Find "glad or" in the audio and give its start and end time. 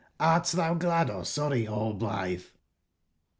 0.79-1.23